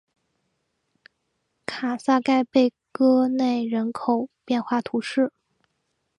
[1.67, 5.31] 卡萨盖贝戈内人口变化图示